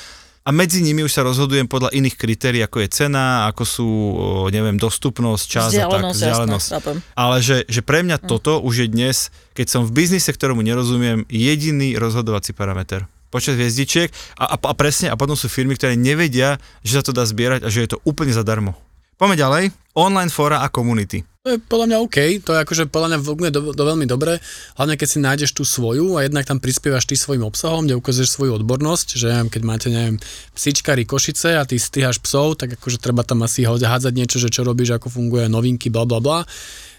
[0.47, 3.89] a medzi nimi už sa rozhodujem podľa iných kritérií, ako je cena, ako sú,
[4.55, 6.69] neviem, dostupnosť, čas a tak, vzdialenosť.
[7.19, 8.27] Ale že, že pre mňa mm.
[8.31, 14.09] toto už je dnes, keď som v biznise, ktorému nerozumiem, jediný rozhodovací parameter počet hviezdičiek
[14.39, 17.67] a, a, a presne, a potom sú firmy, ktoré nevedia, že sa to dá zbierať
[17.67, 18.79] a že je to úplne zadarmo.
[19.19, 19.65] Poďme ďalej.
[19.99, 21.27] Online fóra a komunity.
[21.47, 24.43] To je podľa mňa OK, to je akože podľa mňa veľmi, do, do veľmi dobré,
[24.75, 28.35] hlavne keď si nájdeš tú svoju a jednak tam prispievaš ty svojim obsahom, kde ukazuješ
[28.35, 30.19] svoju odbornosť, že keď máte, neviem,
[30.59, 34.67] psičkari Košice a ty stíhaš psov, tak akože treba tam asi hádzať niečo, že čo
[34.67, 36.43] robíš, ako funguje novinky, bla bla bla.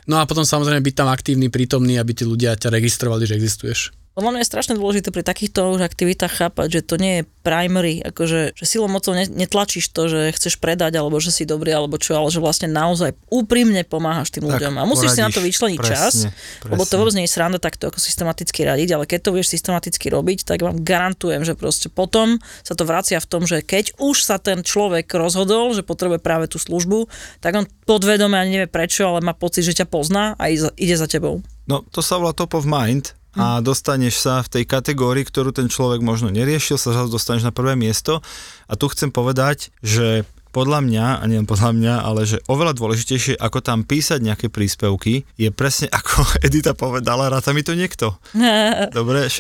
[0.08, 3.97] No a potom samozrejme byť tam aktívny, prítomný, aby tí ľudia ťa registrovali, že existuješ.
[4.18, 8.02] Podľa mňa je strašne dôležité pri takýchto už aktivitách chápať, že to nie je primary,
[8.02, 12.18] akože že silou mocou netlačíš to, že chceš predať, alebo že si dobrý, alebo čo,
[12.18, 14.74] ale že vlastne naozaj úprimne pomáhaš tým tak, ľuďom.
[14.74, 16.34] A musíš poradíš, si na to vyčleniť presne, čas, presne.
[16.66, 20.10] lebo to vôbec nie je sranda takto ako systematicky radiť, ale keď to vieš systematicky
[20.10, 24.26] robiť, tak vám garantujem, že proste potom sa to vracia v tom, že keď už
[24.26, 27.06] sa ten človek rozhodol, že potrebuje práve tú službu,
[27.38, 31.06] tak on podvedome ani nevie prečo, ale má pocit, že ťa pozná a ide za
[31.06, 31.46] tebou.
[31.70, 35.70] No, to sa volá top of mind a dostaneš sa v tej kategórii, ktorú ten
[35.70, 38.26] človek možno neriešil, sa zase dostaneš na prvé miesto.
[38.66, 40.26] A tu chcem povedať, že
[40.58, 45.28] podľa mňa, a nie podľa mňa, ale že oveľa dôležitejšie, ako tam písať nejaké príspevky,
[45.38, 48.18] je presne ako Edita povedala, ráta mi to niekto.
[48.98, 49.38] Dobre, 6.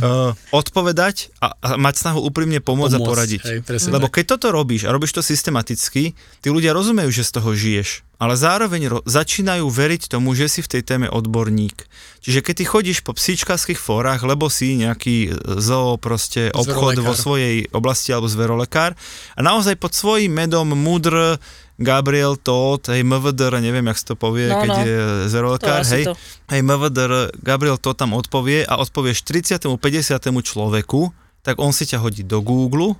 [0.00, 3.42] Uh, odpovedať a, a mať snahu úprimne pomôcť, pomôcť a poradiť.
[3.44, 3.58] Hej,
[3.92, 8.06] Lebo keď toto robíš a robíš to systematicky, tí ľudia rozumejú, že z toho žiješ
[8.18, 11.86] ale zároveň ro- začínajú veriť tomu, že si v tej téme odborník.
[12.22, 17.12] Čiže keď ty chodíš po psíčkarských fórach, lebo si nejaký e, zoo proste obchod vo
[17.12, 18.96] svojej oblasti alebo zverolekár
[19.36, 21.36] a naozaj pod svojím medom mudr
[21.74, 24.82] Gabriel Todd, hej, MVDR, neviem, jak sa to povie, no, keď no.
[24.86, 26.14] je zverolekár, hej, to.
[26.54, 29.58] hej, MVDR, Gabriel Todd tam odpovie a odpovieš 30.
[29.74, 29.82] 50.
[30.22, 31.10] človeku,
[31.42, 32.94] tak on si ťa hodí do Google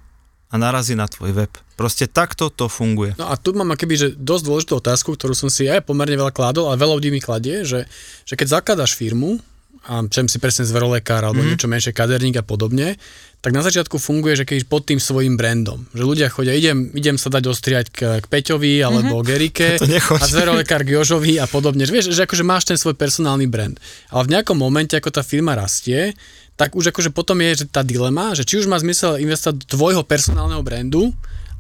[0.55, 1.53] a narazí na tvoj web.
[1.75, 3.19] Proste takto to funguje.
[3.19, 6.31] No a tu mám akoby, že dosť dôležitú otázku, ktorú som si aj pomerne veľa
[6.31, 7.91] kládol a veľa ľudí mi kladie, že,
[8.23, 9.43] že keď zakladaš firmu,
[9.85, 11.49] a čem si presne zverolekár alebo mm.
[11.53, 12.97] niečo menšie kaderník a podobne,
[13.45, 17.21] tak na začiatku funguje, že keď pod tým svojim brandom, že ľudia chodia, idem, idem
[17.21, 19.29] sa dať ostriať k, k Peťovi alebo mm-hmm.
[19.29, 19.77] Gerike
[20.23, 21.85] a zverolekár k Jožovi a podobne.
[21.85, 23.77] Že vieš, že akože máš ten svoj personálny brand.
[24.09, 26.17] Ale v nejakom momente, ako tá firma rastie,
[26.55, 29.67] tak už akože potom je že tá dilema, že či už má zmysel investovať do
[29.75, 31.11] tvojho personálneho brandu,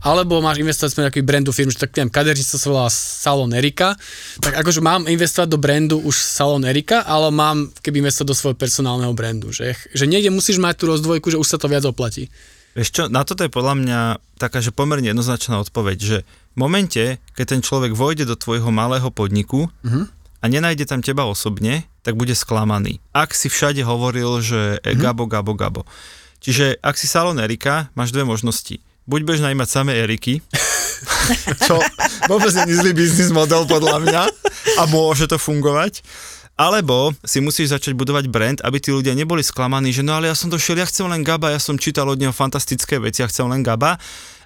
[0.04, 3.96] alebo máš investovať do nejakého brandu firmy, že tak neviem, kadernica sa volá Salon Erika,
[4.44, 8.56] tak akože mám investovať do brandu už Salon Erika, ale mám keby investovať do svojho
[8.60, 12.28] personálneho brandu, že, že niekde musíš mať tú rozdvojku, že už sa to viac oplatí.
[12.76, 14.00] Vieš čo, na toto je podľa mňa
[14.36, 16.18] taká, že pomerne jednoznačná odpoveď, že
[16.52, 20.04] v momente, keď ten človek vojde do tvojho malého podniku uh-huh.
[20.42, 23.00] a nenájde tam teba osobne, tak bude sklamaný.
[23.16, 25.00] Ak si všade hovoril, že uh-huh.
[25.00, 25.82] Gabo, Gabo, Gabo.
[26.44, 30.40] Čiže ak si Salon Erika, máš dve možnosti buď budeš najímať samé Eriky,
[31.68, 31.76] čo
[32.28, 34.22] vôbec nie zlý biznis model podľa mňa
[34.80, 36.00] a môže to fungovať,
[36.56, 40.36] alebo si musíš začať budovať brand, aby tí ľudia neboli sklamaní, že no ale ja
[40.38, 43.44] som došiel, ja chcem len Gaba, ja som čítal od neho fantastické veci, ja chcem
[43.50, 44.00] len Gaba,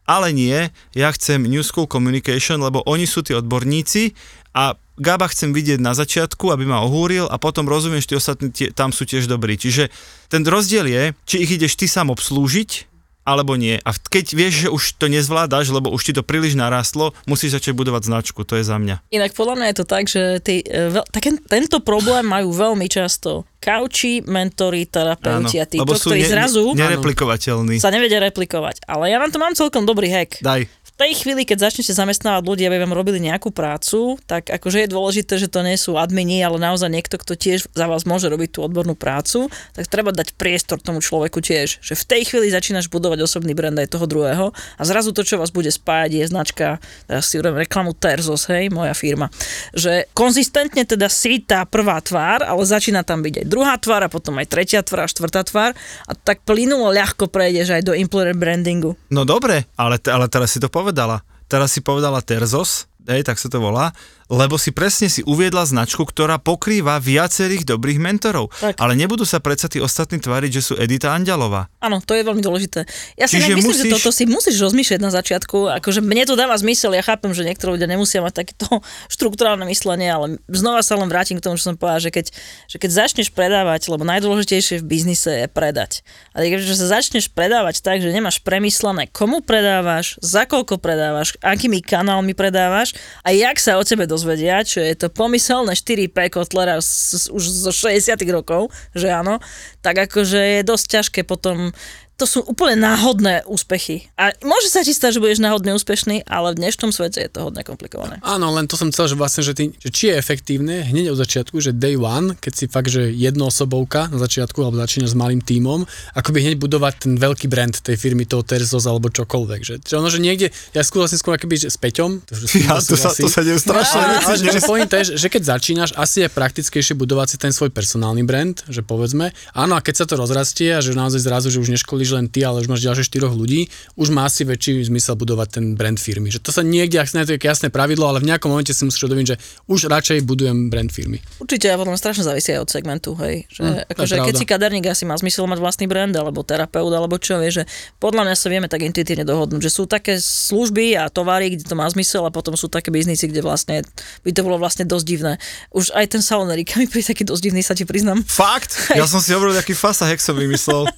[0.09, 4.17] ale nie, ja chcem New School Communication, lebo oni sú tí odborníci
[4.57, 8.69] a Gaba chcem vidieť na začiatku, aby ma ohúril a potom rozumieš, tí ostatní tie,
[8.75, 9.55] tam sú tiež dobrí.
[9.55, 9.89] Čiže
[10.29, 12.91] ten rozdiel je, či ich ideš ty sám obslúžiť,
[13.29, 13.77] alebo nie.
[13.85, 17.77] A keď vieš, že už to nezvládaš, lebo už ti to príliš narastlo, musíš začať
[17.77, 19.05] budovať značku, to je za mňa.
[19.13, 22.89] Inak podľa mňa je to tak, že tí, e, veľ, tak, tento problém majú veľmi
[22.89, 27.77] často kauči, mentori, terapeuti a títo, ktorí ne, zrazu nereplikovateľní.
[27.83, 28.87] sa nevedia replikovať.
[28.89, 30.41] Ale ja na to mám celkom dobrý hack.
[30.41, 34.91] Daj tej chvíli, keď začnete zamestnávať ľudí, aby vám robili nejakú prácu, tak akože je
[34.91, 38.59] dôležité, že to nie sú admini, ale naozaj niekto, kto tiež za vás môže robiť
[38.59, 39.47] tú odbornú prácu,
[39.79, 41.79] tak treba dať priestor tomu človeku tiež.
[41.87, 45.39] Že v tej chvíli začínaš budovať osobný brand aj toho druhého a zrazu to, čo
[45.39, 49.31] vás bude spájať, je značka, teraz si urobím reklamu Terzos, hej, moja firma.
[49.79, 54.11] Že konzistentne teda si tá prvá tvár, ale začína tam byť aj druhá tvár a
[54.11, 55.79] potom aj tretia tvár a štvrtá tvár
[56.11, 58.99] a tak plynulo ľahko prejdeš aj do employer brandingu.
[59.15, 61.21] No dobre, ale, ale teraz si to povedal povedala.
[61.53, 63.93] Teraz si povedala Terzos, hej, tak sa to volá,
[64.29, 68.53] lebo si presne si uviedla značku, ktorá pokrýva viacerých dobrých mentorov.
[68.61, 68.77] Tak.
[68.77, 71.73] Ale nebudú sa predsa tí ostatní tváriť, že sú Edita Anďalová.
[71.81, 72.85] Áno, to je veľmi dôležité.
[73.17, 75.57] Ja si Čiže myslím, musíš- že toto si musíš rozmýšľať na začiatku.
[75.81, 78.69] Akože mne to dáva zmysel, ja chápem, že niektorí ľudia nemusia mať takéto
[79.15, 82.27] štruktúrálne myslenie, ale znova sa len vrátim k tomu, čo som povedal, že keď,
[82.69, 86.05] že keď začneš predávať, lebo najdôležitejšie v biznise je predať.
[86.37, 91.81] A keď sa začneš predávať tak, že nemáš premyslené, komu predávaš, za koľko predávaš, akými
[91.81, 92.93] kanálmi predávaš
[93.25, 97.71] a jak sa o tebe dozvedia, čo je to pomyselné 4P Kotlera z, z, už
[97.71, 99.39] zo 60 rokov, že áno,
[99.79, 101.71] tak akože je dosť ťažké potom
[102.19, 104.11] to sú úplne náhodné úspechy.
[104.19, 107.47] A môže sa ti stať, že budeš náhodne úspešný, ale v dnešnom svete je to
[107.47, 108.19] hodne komplikované.
[108.27, 111.19] Áno, len to som chcel, že vlastne, že, ty, že či je efektívne hneď od
[111.23, 115.39] začiatku, že day one, keď si fakt, že jednoosobovka na začiatku, alebo začína s malým
[115.39, 115.87] tímom,
[116.19, 119.61] akoby hneď budovať ten veľký brand tej firmy, toho Terzos alebo čokoľvek.
[119.63, 122.47] Že, že ono, že niekde, ja skôr vlastne skôr akoby, že s Peťom, to, že
[122.67, 125.43] Ja, to sa, to sa deje strašné Ale že, že point je, že, že keď
[125.55, 129.31] začínaš, asi je praktickejšie budovať si ten svoj personálny brand, že povedzme.
[129.55, 132.45] Áno, a keď sa to rozrastie a že naozaj zrazu, že už neškolíš len ty,
[132.45, 133.69] ale už máš ďalšie štyroch ľudí,
[133.99, 136.33] už má asi väčší zmysel budovať ten brand firmy.
[136.33, 138.73] Že to sa niekde, ak nie je to je jasné pravidlo, ale v nejakom momente
[138.73, 139.37] si musíš uvedomiť, že
[139.69, 141.19] už radšej budujem brand firmy.
[141.43, 143.45] Určite a potom strašne závisí aj od segmentu, hej.
[143.51, 147.17] Že, je akože, keď si kaderník asi má zmysel mať vlastný brand, alebo terapeut, alebo
[147.19, 147.65] čo, vie, že
[147.99, 151.75] podľa mňa sa vieme tak intuitívne dohodnúť, že sú také služby a tovary, kde to
[151.75, 153.85] má zmysel a potom sú také biznisy, kde vlastne
[154.23, 155.33] by to bolo vlastne dosť divné.
[155.73, 158.23] Už aj ten salon Erika mi príde taký dosť divný, sa ti priznám.
[158.25, 158.77] Fakt?
[158.99, 160.91] Ja som si hovoril, aký fasa hek som vymyslel.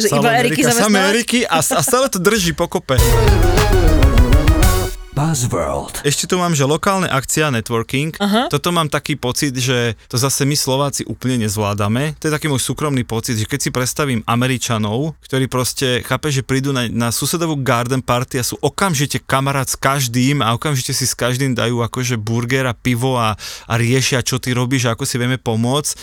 [0.00, 0.98] Že Salón iba Eriky samé.
[1.16, 3.00] Eriky a, a stále to drží pokope.
[5.16, 6.04] Buzzworld.
[6.04, 8.12] Ešte tu mám, že lokálne akcia networking.
[8.20, 8.52] Aha.
[8.52, 12.20] Toto mám taký pocit, že to zase my Slováci úplne nezvládame.
[12.20, 16.44] To je taký môj súkromný pocit, že keď si predstavím Američanov, ktorí proste, chápe, že
[16.44, 21.08] prídu na, na susedovú garden party a sú okamžite kamarát s každým a okamžite si
[21.08, 25.08] s každým dajú akože burger a pivo a, a riešia, čo ty robíš a ako
[25.08, 25.96] si vieme pomôcť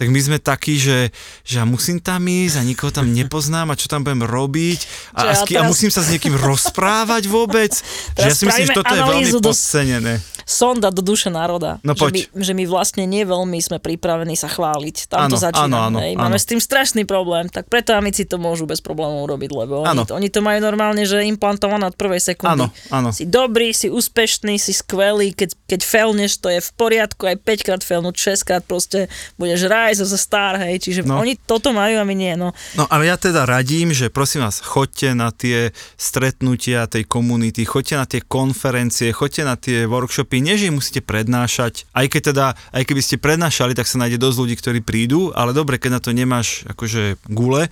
[0.00, 1.12] tak my sme takí, že,
[1.44, 4.80] že ja musím tam ísť a nikoho tam nepoznám a čo tam budem robiť
[5.12, 7.68] a, a, ja kým- a teraz- musím sa s niekým rozprávať vôbec.
[8.16, 10.14] že ja Teraz si myslím, že toto je veľmi do- podcenené.
[10.50, 11.78] Sonda do duše národa.
[11.80, 12.12] No že, poď.
[12.12, 15.06] my, že my vlastne nie veľmi sme pripravení sa chváliť.
[15.06, 15.62] Tam Áno, to začína.
[15.70, 16.18] áno, áno, hej.
[16.18, 16.26] áno.
[16.26, 20.02] Máme s tým strašný problém, tak preto amici to môžu bez problémov urobiť, lebo Áno.
[20.02, 22.66] oni to, oni to majú normálne, že implantované od prvej sekundy.
[22.66, 23.14] Áno, áno.
[23.14, 27.62] Si dobrý, si úspešný, si skvelý, keď, keď failneš, to je v poriadku, aj 5
[27.62, 31.22] krát failnúť, 6 krát proste budeš rise as a star, hej, čiže No.
[31.22, 32.50] oni toto majú a my nie, no.
[32.74, 37.94] No ale ja teda radím, že prosím vás, choďte na tie stretnutia tej komunity, choďte
[37.94, 43.00] na tie konferencie, choďte na tie workshopy, ich musíte prednášať, aj keď teda, aj keby
[43.04, 46.64] ste prednášali, tak sa nájde dosť ľudí, ktorí prídu, ale dobre, keď na to nemáš
[46.68, 47.68] akože gule,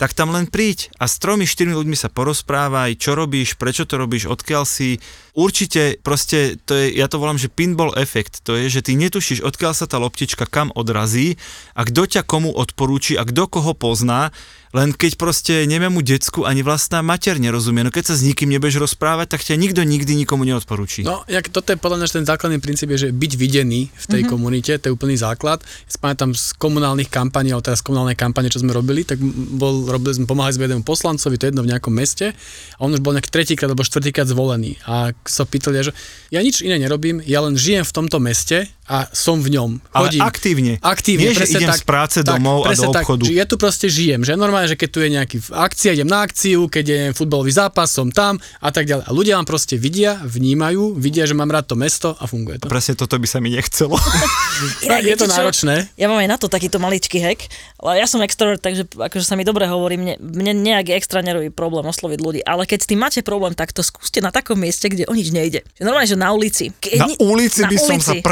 [0.00, 4.00] tak tam len príď a s tromi, štyrmi ľuďmi sa porozprávaj, čo robíš, prečo to
[4.00, 4.96] robíš, odkiaľ si.
[5.36, 9.44] Určite proste, to je, ja to volám, že pinball efekt, to je, že ty netušíš,
[9.44, 11.36] odkiaľ sa tá loptička kam odrazí
[11.76, 14.32] a kto ťa komu odporúči a kto koho pozná,
[14.70, 18.78] len keď proste nemému decku ani vlastná mater nerozumie, no keď sa s nikým nebudeš
[18.78, 21.02] rozprávať, tak ťa nikto nikdy nikomu neodporúči.
[21.02, 24.06] No, jak, toto je podľa mňa že ten základný princíp, je, že byť videný v
[24.06, 24.30] tej mm-hmm.
[24.30, 25.58] komunite, to je úplný základ.
[25.66, 29.18] Ja pamätám z komunálnych kampaní, alebo teraz komunálnej kampane, čo sme robili, tak
[29.58, 32.94] bol, robili sme, pomáhali sme jednému poslancovi, to je jedno v nejakom meste, a on
[32.94, 34.78] už bol nejak tretíkrát alebo štvrtýkrát zvolený.
[34.86, 35.92] A sa pýtali, že
[36.30, 39.78] ja nič iné nerobím, ja len žijem v tomto meste a som v ňom.
[39.94, 40.20] Ale Chodím.
[40.26, 40.72] aktívne.
[40.82, 43.22] Aktívne, Nie, že idem tak, z práce tak, domov a do tak, obchodu.
[43.30, 46.26] Že ja tu proste žijem, že normálne, že keď tu je nejaký akcia, idem na
[46.26, 49.06] akciu, keď je futbalový zápas, som tam a tak ďalej.
[49.06, 52.66] A ľudia vám proste vidia, vnímajú, vidia, že mám rád to mesto a funguje to.
[52.66, 53.94] Presne toto by sa mi nechcelo.
[54.86, 55.32] Inak, je to čo?
[55.32, 55.74] náročné.
[55.94, 57.46] Ja mám aj na to takýto maličký hack,
[57.78, 61.54] ale ja som extrovert, takže akože sa mi dobre hovorí, mne, mne nejak extra nerobí
[61.54, 64.90] problém osloviť ľudí, ale keď s tým máte problém, tak to skúste na takom mieste,
[64.90, 65.62] kde o nič nejde.
[65.78, 66.74] Normálne, že na ulici.
[66.82, 68.24] Ke- Na ulici na by som sa ulici.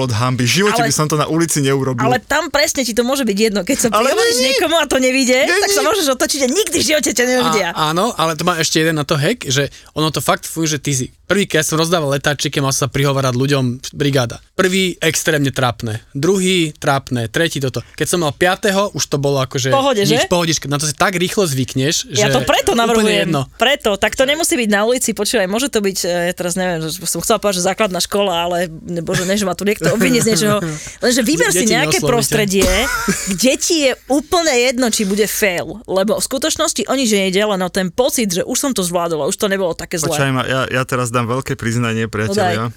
[0.00, 0.44] Prepadol od hamby.
[0.44, 2.04] V živote Ale- by som to na ulici neurobil.
[2.06, 5.44] Ale tam presne ti to môže byť jedno, keď sa prihovoríš niekomu a to nevidie,
[5.44, 5.60] Není.
[5.60, 7.68] tak sa môžeš otočiť a nikdy v živote ťa nevidia.
[7.76, 10.76] A, áno, ale to má ešte jeden na to hack, že ono to fakt funguje,
[10.76, 13.64] že ty si Prvý, keď som rozdával letáčiky, mal sa prihovárať ľuďom
[13.94, 14.42] brigáda.
[14.58, 17.86] Prvý extrémne trápne, druhý trápne, tretí toto.
[17.94, 19.70] Keď som mal piatého, už to bolo akože...
[19.70, 20.28] Pohode, nič, že?
[20.28, 20.66] pohodička.
[20.66, 23.30] Na to si tak rýchlo zvykneš, Ja že to preto navrhujem.
[23.30, 23.46] jedno.
[23.54, 26.82] Preto, tak to nemusí byť na ulici, počúvaj, môže to byť, e, ja teraz neviem,
[26.82, 28.56] že som chcela povedať, že základná škola, ale
[28.98, 30.58] bože, ne, že ma tu niekto obvinie z niečoho.
[30.98, 32.10] Lenže vyber si nejaké neoslovíte.
[32.10, 32.66] prostredie,
[33.38, 35.78] kde ti je úplne jedno, či bude fail.
[35.86, 39.30] Lebo v skutočnosti o nič nejde, len o ten pocit, že už som to zvládol
[39.30, 40.10] už to nebolo také zlé.
[40.10, 42.70] Počkaj ma, ja, ja teraz dám veľké priznanie, priatelia.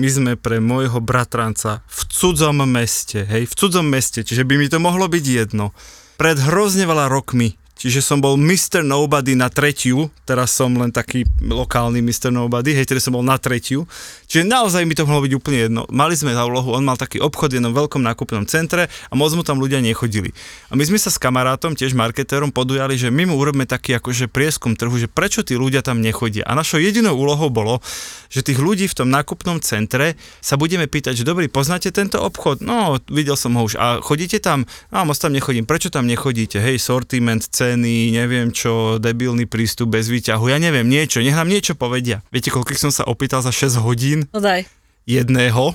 [0.00, 4.66] My sme pre môjho bratranca v cudzom meste, hej, v cudzom meste, čiže by mi
[4.68, 5.72] to mohlo byť jedno.
[6.20, 8.86] Pred hrozne veľa rokmi Čiže som bol Mr.
[8.86, 12.30] Nobody na tretiu, teraz som len taký lokálny Mr.
[12.30, 13.84] Nobody, hej, tedy som bol na tretiu.
[14.30, 15.80] Čiže naozaj mi to mohlo byť úplne jedno.
[15.90, 19.34] Mali sme za úlohu, on mal taký obchod v jednom veľkom nákupnom centre a moc
[19.34, 20.30] mu tam ľudia nechodili.
[20.70, 24.30] A my sme sa s kamarátom, tiež marketérom, podujali, že my mu urobíme taký akože
[24.30, 26.46] prieskum trhu, že prečo tí ľudia tam nechodia.
[26.46, 27.82] A našou jedinou úlohou bolo,
[28.30, 32.62] že tých ľudí v tom nákupnom centre sa budeme pýtať, že dobrý, poznáte tento obchod?
[32.62, 33.76] No, videl som ho už.
[33.76, 34.66] A chodíte tam?
[34.94, 35.66] No, moc tam nechodím.
[35.66, 36.62] Prečo tam nechodíte?
[36.62, 41.72] Hej, sortiment, ceny, neviem čo, debilný prístup bez výťahu, ja neviem, niečo, nech nám niečo
[41.72, 42.20] povedia.
[42.28, 44.28] Viete, koľko som sa opýtal za 6 hodín?
[44.36, 44.68] No daj.
[45.08, 45.72] Jedného.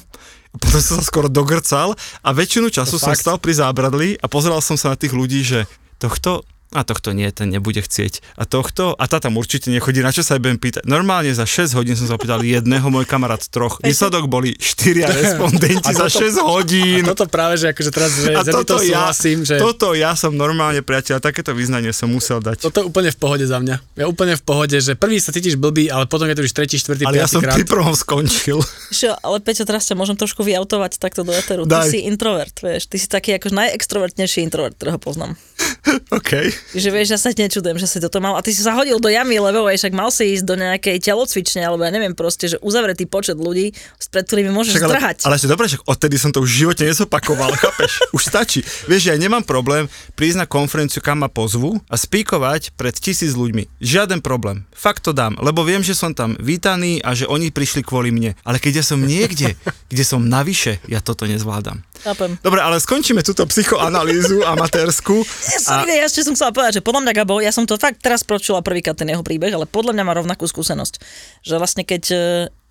[0.49, 1.93] Potom som sa skoro dogrcal
[2.25, 3.21] a väčšinu času To som fakt?
[3.21, 5.69] stal pri zábradli a pozeral som sa na tých ľudí, že
[6.01, 8.21] tohto a tohto nie, ten nebude chcieť.
[8.37, 10.83] A tohto, a tá tam určite nechodí, na čo sa aj budem pýtať.
[10.85, 13.81] Normálne za 6 hodín som sa opýtal jedného, môj kamarát troch.
[13.81, 17.09] Výsledok boli 4 respondenti za 6 hodín.
[17.09, 20.29] A toto práve, že akože teraz, že A toto ja, súhlasím, že toto ja som
[20.29, 22.61] normálne priateľ, takéto význanie som musel dať.
[22.61, 23.75] toto je úplne v pohode za mňa.
[23.97, 26.77] Ja úplne v pohode, že prvý sa cítiš blbý, ale potom je to už tretí,
[26.77, 27.57] štvrtý, Ale ja som krát.
[27.57, 28.61] pri prvom skončil.
[28.93, 31.65] Čo, ale Peťo, teraz ťa môžem trošku vyautovať takto do eteru.
[31.65, 31.89] Daj.
[31.89, 32.85] Ty si introvert, vieš.
[32.85, 35.33] Ty si taký ako najextrovertnejší introvert, ktorého poznám.
[36.17, 36.58] OK.
[36.75, 38.37] Že vieš, ja sa nečudujem, že si toto mal.
[38.37, 40.97] A ty si sa hodil do jamy, lebo vieš, však mal si ísť do nejakej
[41.01, 43.73] telocvične, alebo ja neviem proste, že uzavretý počet ľudí,
[44.09, 45.17] pred ktorými môžeš Však ale, zdrhať.
[45.25, 47.91] ale ešte dobre, však odtedy som to už v živote nezopakoval, chápeš?
[48.13, 48.59] Už stačí.
[48.89, 49.85] Vieš, ja nemám problém
[50.17, 53.81] prísť na konferenciu, kam ma pozvu a spíkovať pred tisíc ľuďmi.
[53.81, 54.65] Žiaden problém.
[54.73, 58.33] Fakt to dám, lebo viem, že som tam vítaný a že oni prišli kvôli mne.
[58.45, 59.53] Ale keď ja som niekde,
[59.91, 61.85] kde som navyše, ja toto nezvládam.
[61.99, 62.39] Chápem.
[62.39, 65.19] Dobre, ale skončíme túto psychoanalýzu amatérskú.
[65.23, 67.99] Ja, sorry, ja ešte som chcela povedať, že podľa mňa Gabo, ja som to fakt
[67.99, 71.03] teraz počula prvýkrát ten jeho príbeh, ale podľa mňa má rovnakú skúsenosť.
[71.43, 72.17] Že vlastne keď e,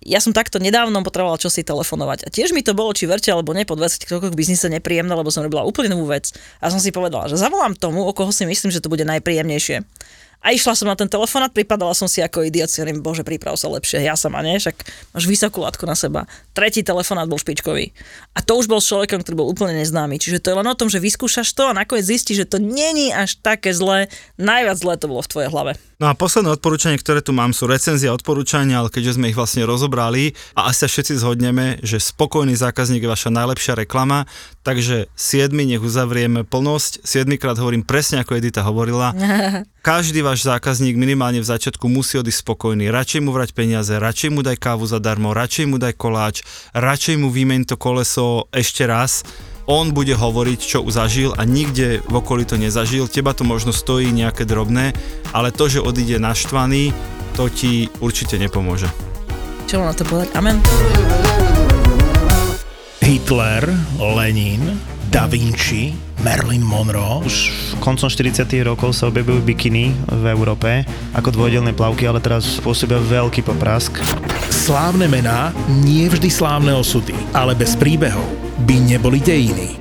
[0.09, 2.25] ja som takto nedávno potrebovala čosi telefonovať.
[2.25, 5.11] A tiež mi to bolo, či verte alebo nie, po 20 rokoch v biznise nepríjemné,
[5.11, 6.31] lebo som robila úplne novú vec.
[6.63, 9.83] A som si povedala, že zavolám tomu, o koho si myslím, že to bude najpríjemnejšie.
[10.39, 13.59] A išla som na ten telefonát, pripadala som si ako idiot, si hovorím, bože, priprav
[13.59, 14.75] sa lepšie, ja sama nie, však
[15.11, 16.23] máš vysokú látku na seba.
[16.55, 17.91] Tretí telefonát bol špičkový.
[18.31, 20.15] A to už bol človekom, ktorý bol úplne neznámy.
[20.15, 23.11] Čiže to je len o tom, že vyskúšaš to a nakoniec zistíš, že to není
[23.11, 24.07] až také zlé.
[24.39, 25.75] Najviac zlé to bolo v tvojej hlave.
[25.99, 29.35] No a posledné odporúčanie, ktoré tu mám, sú recenzie a odporúčania, ale keďže sme ich
[29.35, 34.23] vlastne rozobrali a asi sa všetci zhodneme, že spokojný zákazník je vaša najlepšia reklama,
[34.69, 37.01] takže 7 nech uzavrieme plnosť.
[37.01, 39.17] 7 krát hovorím presne ako Edita hovorila.
[39.89, 42.93] Každý váš zákazník minimálne v začiatku musí odísť spokojný.
[42.93, 46.45] Radšej mu vrať peniaze, radšej mu daj kávu zadarmo, radšej mu daj koláč,
[46.77, 49.25] radšej mu vymeň to koleso ešte raz
[49.69, 53.05] on bude hovoriť, čo zažil a nikde v okolí to nezažil.
[53.05, 54.97] Teba to možno stojí nejaké drobné,
[55.29, 56.89] ale to, že odíde naštvaný,
[57.37, 58.89] to ti určite nepomôže.
[59.69, 60.33] Čo mám na to povedať?
[60.33, 60.57] Amen.
[63.09, 63.65] Hitler,
[63.97, 64.77] Lenin,
[65.09, 67.25] Da Vinci, Marilyn Monroe.
[67.25, 67.49] Už
[67.81, 70.85] koncom 40 rokov sa objavujú bikiny v Európe
[71.17, 73.97] ako dvojdelné plavky, ale teraz pôsobia veľký poprask.
[74.53, 75.49] Slávne mená,
[75.81, 78.29] nie vždy slávne osudy, ale bez príbehov
[78.69, 79.78] by neboli dejiny.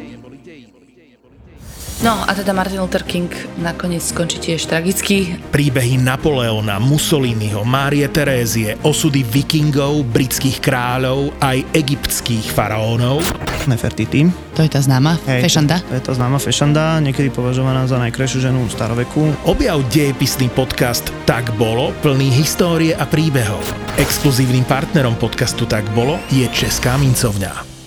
[1.98, 3.26] No a teda Martin Luther King
[3.58, 5.34] nakoniec skončí tiež tragicky.
[5.50, 13.18] Príbehy Napoleona, Mussoliniho, Márie Terézie, osudy vikingov, britských kráľov, aj egyptských faraónov.
[13.66, 14.30] Nefertiti.
[14.54, 15.82] To je tá známa Hej, fešanda.
[15.90, 19.34] To je tá známa fešanda, niekedy považovaná za najkrajšiu ženu staroveku.
[19.42, 23.60] Objav dejepisný podcast Tak bolo, plný histórie a príbehov.
[23.98, 27.77] Exkluzívnym partnerom podcastu Tak bolo je Česká mincovňa.